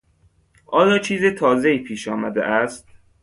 آیا 0.65 0.99
چیز 0.99 1.25
تازهای 1.37 1.77
پیشآمده 1.79 2.43
است؟ 2.43 2.87